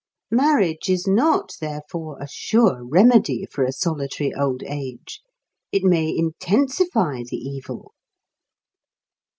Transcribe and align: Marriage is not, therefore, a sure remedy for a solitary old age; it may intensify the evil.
Marriage 0.31 0.89
is 0.89 1.05
not, 1.05 1.51
therefore, 1.61 2.17
a 2.19 2.27
sure 2.27 2.83
remedy 2.83 3.45
for 3.45 3.63
a 3.63 3.71
solitary 3.71 4.33
old 4.33 4.63
age; 4.63 5.21
it 5.71 5.83
may 5.83 6.09
intensify 6.09 7.21
the 7.29 7.37
evil. 7.37 7.93